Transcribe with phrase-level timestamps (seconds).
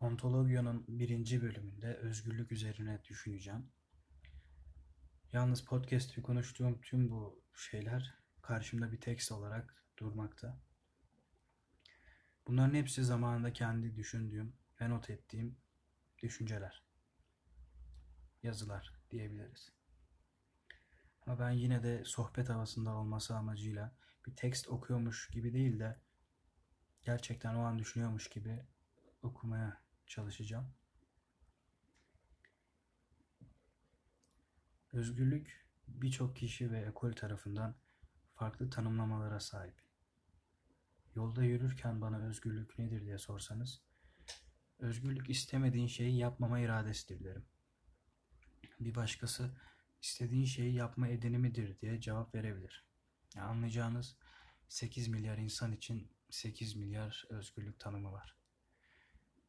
[0.00, 3.72] Ontologyanın birinci bölümünde özgürlük üzerine düşüneceğim.
[5.32, 10.60] Yalnız podcast'te konuştuğum tüm bu şeyler karşımda bir tekst olarak durmakta.
[12.46, 15.56] Bunların hepsi zamanında kendi düşündüğüm ve not ettiğim
[16.18, 16.84] düşünceler,
[18.42, 19.72] yazılar diyebiliriz.
[21.26, 26.00] Ama ben yine de sohbet havasında olması amacıyla bir tekst okuyormuş gibi değil de
[27.02, 28.62] gerçekten o an düşünüyormuş gibi
[29.22, 30.72] okumaya çalışacağım.
[34.92, 37.74] Özgürlük birçok kişi ve ekol tarafından
[38.34, 39.74] farklı tanımlamalara sahip.
[41.14, 43.82] Yolda yürürken bana özgürlük nedir diye sorsanız,
[44.78, 47.44] özgürlük istemediğin şeyi yapmama iradesidir derim.
[48.80, 49.50] Bir başkası
[50.02, 52.84] istediğin şeyi yapma edinimidir diye cevap verebilir.
[53.36, 54.16] Anlayacağınız
[54.68, 58.39] 8 milyar insan için 8 milyar özgürlük tanımı var.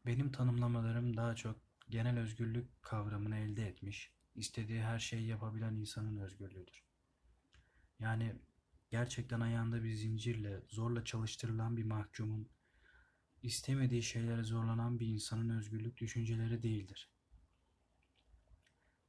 [0.05, 6.83] Benim tanımlamalarım daha çok genel özgürlük kavramını elde etmiş, istediği her şeyi yapabilen insanın özgürlüğüdür.
[7.99, 8.35] Yani
[8.89, 12.49] gerçekten ayağında bir zincirle zorla çalıştırılan bir mahkumun,
[13.43, 17.09] istemediği şeylere zorlanan bir insanın özgürlük düşünceleri değildir.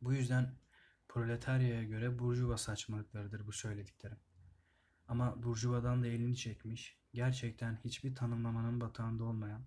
[0.00, 0.54] Bu yüzden
[1.08, 4.18] proletaryaya göre burjuva saçmalıklarıdır bu söylediklerim.
[5.08, 9.64] Ama burjuvadan da elini çekmiş, gerçekten hiçbir tanımlamanın batağında olmayan,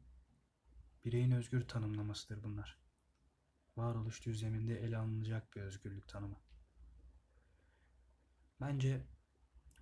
[1.05, 2.79] Bireyin özgür tanımlamasıdır bunlar.
[3.77, 6.39] Varoluş düzleminde ele alınacak bir özgürlük tanımı.
[8.61, 9.05] Bence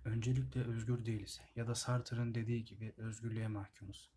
[0.04, 4.12] öncelikle özgür değiliz ya da Sartre'ın dediği gibi özgürlüğe mahkumuz.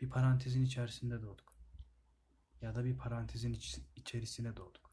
[0.00, 1.56] Bir parantezin içerisinde doğduk.
[2.60, 4.90] Ya da bir parantezin iç içerisine doğduk.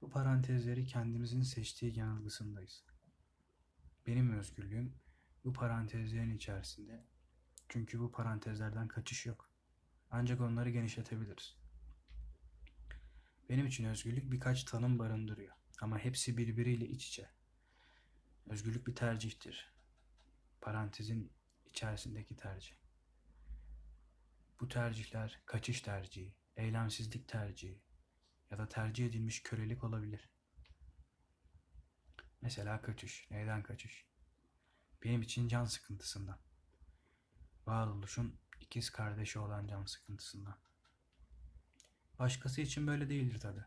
[0.00, 2.84] Bu parantezleri kendimizin seçtiği yanılgısındayız.
[4.06, 4.94] Benim özgürlüğüm
[5.44, 7.06] bu parantezlerin içerisinde.
[7.68, 9.55] Çünkü bu parantezlerden kaçış yok.
[10.10, 11.56] Ancak onları genişletebiliriz.
[13.48, 15.54] Benim için özgürlük birkaç tanım barındırıyor.
[15.80, 17.30] Ama hepsi birbiriyle iç içe.
[18.46, 19.72] Özgürlük bir tercihtir.
[20.60, 21.32] Parantezin
[21.66, 22.76] içerisindeki tercih.
[24.60, 27.82] Bu tercihler kaçış tercihi, eylemsizlik tercihi
[28.50, 30.30] ya da tercih edilmiş kölelik olabilir.
[32.40, 33.30] Mesela kaçış.
[33.30, 34.06] Neyden kaçış?
[35.04, 36.38] Benim için can sıkıntısından.
[37.66, 40.58] Varoluşun ikiz kardeşi olan can sıkıntısından.
[42.18, 43.60] Başkası için böyle değildir tabi.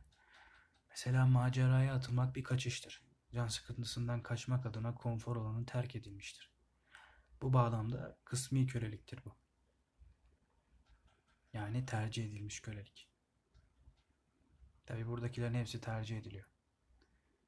[0.90, 3.04] Mesela maceraya atılmak bir kaçıştır.
[3.34, 6.52] Can sıkıntısından kaçmak adına konfor alanı terk edilmiştir.
[7.42, 9.36] Bu bağlamda kısmi köleliktir bu.
[11.54, 13.10] Yani tercih edilmiş kölelik.
[14.86, 16.46] Tabi buradakilerin hepsi tercih ediliyor.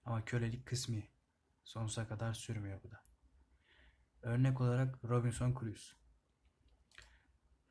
[0.05, 1.09] Ama kölelik kısmi.
[1.63, 3.03] Sonsuza kadar sürmüyor bu da.
[4.21, 6.00] Örnek olarak Robinson Crusoe.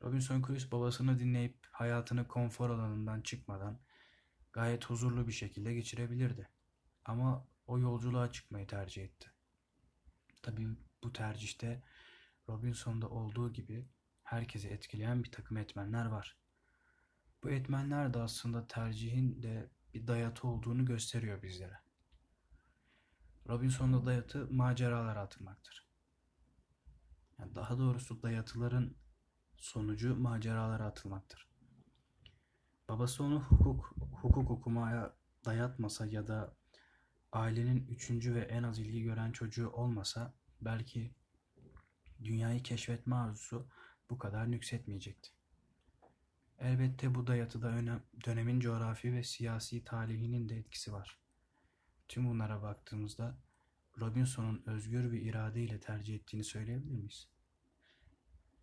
[0.03, 3.79] Robinson Crusoe babasını dinleyip hayatını konfor alanından çıkmadan
[4.53, 6.49] gayet huzurlu bir şekilde geçirebilirdi.
[7.05, 9.31] Ama o yolculuğa çıkmayı tercih etti.
[10.41, 10.67] Tabii
[11.03, 11.83] bu tercihte
[12.49, 13.87] Robinson'da olduğu gibi
[14.23, 16.37] herkesi etkileyen bir takım etmenler var.
[17.43, 21.79] Bu etmenler de aslında tercihin de bir dayatı olduğunu gösteriyor bizlere.
[23.49, 25.87] Robinson'da dayatı maceralara atılmaktır.
[27.39, 28.95] Yani daha doğrusu dayatıların
[29.61, 31.47] sonucu maceralara atılmaktır.
[32.89, 35.13] Babası onu hukuk, hukuk okumaya
[35.45, 36.55] dayatmasa ya da
[37.31, 41.15] ailenin üçüncü ve en az ilgi gören çocuğu olmasa belki
[42.23, 43.67] dünyayı keşfetme arzusu
[44.09, 45.29] bu kadar nüksetmeyecekti.
[46.59, 51.19] Elbette bu dayatıda önem, dönemin coğrafi ve siyasi talihinin de etkisi var.
[52.07, 53.37] Tüm bunlara baktığımızda
[53.99, 57.27] Robinson'un özgür bir iradeyle tercih ettiğini söyleyebilir miyiz?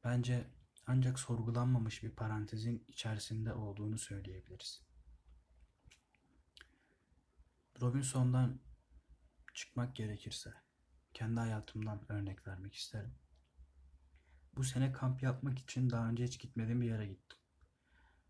[0.04, 0.46] Bence
[0.88, 4.82] ancak sorgulanmamış bir parantezin içerisinde olduğunu söyleyebiliriz.
[7.80, 8.60] Robinson'dan
[9.54, 10.54] çıkmak gerekirse
[11.14, 13.14] kendi hayatımdan örnek vermek isterim.
[14.56, 17.38] Bu sene kamp yapmak için daha önce hiç gitmediğim bir yere gittim.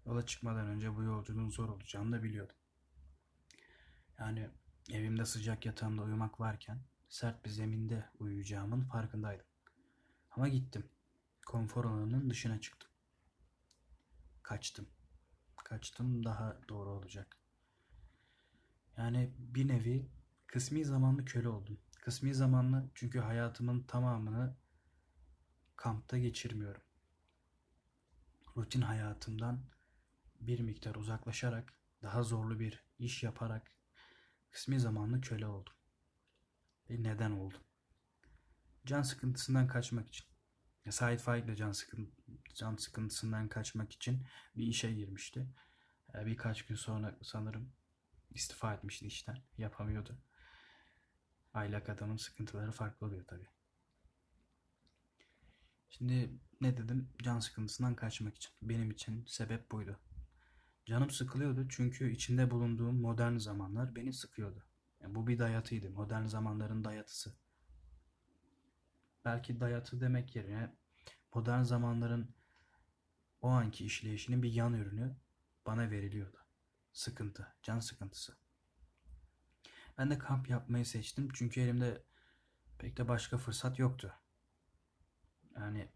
[0.06, 2.56] Yola çıkmadan önce bu yolculuğun zor olacağını da biliyordum.
[4.18, 4.50] Yani
[4.90, 9.46] evimde sıcak yatağımda uyumak varken sert bir zeminde uyuyacağımın farkındaydım.
[10.30, 10.90] Ama gittim
[11.48, 12.90] konfor alanının dışına çıktım.
[14.42, 14.88] Kaçtım.
[15.64, 17.36] Kaçtım daha doğru olacak.
[18.96, 20.10] Yani bir nevi
[20.46, 21.80] kısmi zamanlı köle oldum.
[22.00, 24.56] Kısmi zamanlı çünkü hayatımın tamamını
[25.76, 26.82] kampta geçirmiyorum.
[28.56, 29.60] Rutin hayatımdan
[30.40, 31.72] bir miktar uzaklaşarak,
[32.02, 33.72] daha zorlu bir iş yaparak
[34.50, 35.74] kısmi zamanlı köle oldum.
[36.90, 37.62] Ve neden oldum?
[38.86, 40.27] Can sıkıntısından kaçmak için.
[40.92, 42.12] Sait Faik de can, sıkın,
[42.54, 44.26] can sıkıntısından kaçmak için
[44.56, 45.46] bir işe girmişti.
[46.14, 47.72] E, birkaç gün sonra sanırım
[48.30, 49.38] istifa etmişti işten.
[49.58, 50.18] Yapamıyordu.
[51.54, 53.48] Aylak adamın sıkıntıları farklı oluyor tabii.
[55.88, 56.30] Şimdi
[56.60, 57.08] ne dedim?
[57.22, 58.52] Can sıkıntısından kaçmak için.
[58.62, 60.00] Benim için sebep buydu.
[60.86, 64.64] Canım sıkılıyordu çünkü içinde bulunduğum modern zamanlar beni sıkıyordu.
[65.00, 65.90] Yani bu bir dayatıydı.
[65.90, 67.34] Modern zamanların dayatısı.
[69.24, 70.76] Belki dayatı demek yerine
[71.34, 72.34] modern zamanların
[73.40, 75.16] o anki işleyişinin bir yan ürünü
[75.66, 76.36] bana veriliyordu.
[76.92, 78.36] Sıkıntı, can sıkıntısı.
[79.98, 82.02] Ben de kamp yapmayı seçtim çünkü elimde
[82.78, 84.14] pek de başka fırsat yoktu.
[85.56, 85.88] Yani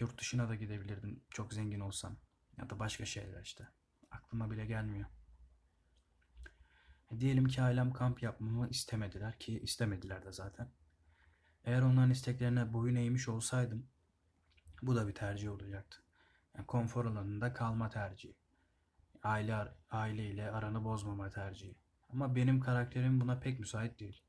[0.00, 2.16] yurt dışına da gidebilirdim çok zengin olsam.
[2.58, 3.68] Ya da başka şeyler işte.
[4.10, 5.06] Aklıma bile gelmiyor.
[7.10, 10.68] E, diyelim ki ailem kamp yapmamı istemediler ki istemediler de zaten.
[11.64, 13.91] Eğer onların isteklerine boyun eğmiş olsaydım
[14.82, 16.02] bu da bir tercih olacaktı.
[16.54, 18.36] Yani konfor alanında kalma tercihi.
[19.22, 21.76] Aile, aile ile aranı bozmama tercihi.
[22.12, 24.22] Ama benim karakterim buna pek müsait değil.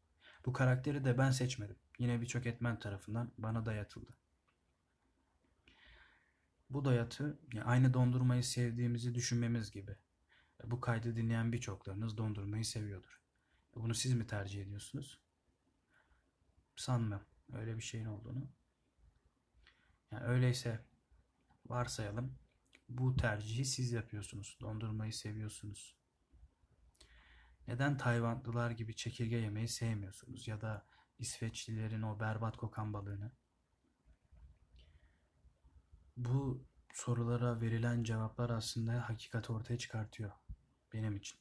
[0.46, 1.76] Bu karakteri de ben seçmedim.
[2.00, 4.14] Yine birçok etmen tarafından bana dayatıldı.
[6.70, 9.96] Bu dayatı aynı dondurmayı sevdiğimizi düşünmemiz gibi.
[10.64, 13.22] Bu kaydı dinleyen birçoklarınız dondurmayı seviyordur.
[13.76, 15.20] Bunu siz mi tercih ediyorsunuz?
[16.76, 17.22] Sanmam
[17.54, 18.48] öyle bir şeyin olduğunu.
[20.14, 20.86] Yani öyleyse
[21.66, 22.40] varsayalım
[22.90, 24.58] bu tercihi siz yapıyorsunuz.
[24.62, 25.96] Dondurmayı seviyorsunuz.
[27.68, 30.86] Neden Tayvanlılar gibi çekirge yemeyi sevmiyorsunuz ya da
[31.20, 33.32] İsveçlilerin o berbat kokan balığını?
[36.18, 40.32] Bu sorulara verilen cevaplar aslında hakikati ortaya çıkartıyor
[40.94, 41.40] benim için.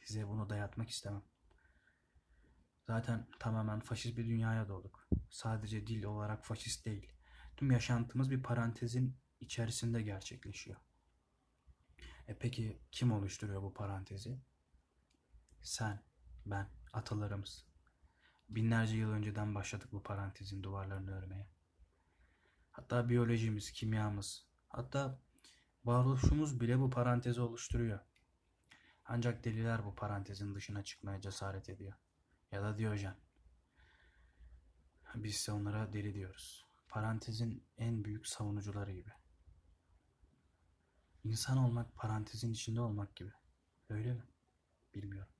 [0.00, 1.22] Size bunu dayatmak istemem.
[2.86, 5.08] Zaten tamamen faşist bir dünyaya doğduk.
[5.30, 7.19] Sadece dil olarak faşist değil.
[7.60, 10.76] Tüm yaşantımız bir parantezin içerisinde gerçekleşiyor.
[12.28, 14.38] E peki kim oluşturuyor bu parantezi?
[15.62, 16.02] Sen,
[16.46, 17.66] ben, atalarımız.
[18.48, 21.48] Binlerce yıl önceden başladık bu parantezin duvarlarını örmeye.
[22.70, 25.18] Hatta biyolojimiz, kimyamız, hatta
[25.84, 28.00] varoluşumuz bile bu parantezi oluşturuyor.
[29.04, 31.92] Ancak deliler bu parantezin dışına çıkmaya cesaret ediyor.
[32.52, 33.16] Ya da Diyojen.
[35.14, 36.69] Biz ise onlara deli diyoruz.
[36.90, 39.10] Parantezin en büyük savunucuları gibi.
[41.24, 43.32] İnsan olmak parantezin içinde olmak gibi.
[43.88, 44.22] Öyle mi?
[44.94, 45.32] Bilmiyorum.